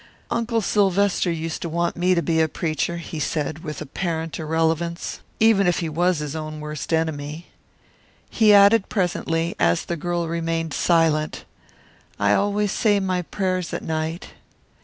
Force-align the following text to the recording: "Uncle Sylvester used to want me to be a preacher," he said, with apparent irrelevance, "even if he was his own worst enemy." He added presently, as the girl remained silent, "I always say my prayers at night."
"Uncle 0.31 0.61
Sylvester 0.61 1.31
used 1.31 1.61
to 1.61 1.69
want 1.69 1.95
me 1.95 2.15
to 2.15 2.23
be 2.23 2.41
a 2.41 2.47
preacher," 2.47 2.97
he 2.97 3.19
said, 3.19 3.59
with 3.59 3.81
apparent 3.83 4.39
irrelevance, 4.39 5.19
"even 5.39 5.67
if 5.67 5.77
he 5.77 5.87
was 5.89 6.17
his 6.17 6.35
own 6.35 6.59
worst 6.59 6.91
enemy." 6.91 7.45
He 8.27 8.51
added 8.51 8.89
presently, 8.89 9.53
as 9.59 9.85
the 9.85 9.95
girl 9.97 10.27
remained 10.27 10.73
silent, 10.73 11.45
"I 12.19 12.33
always 12.33 12.71
say 12.71 12.99
my 12.99 13.21
prayers 13.21 13.75
at 13.75 13.83
night." 13.83 14.29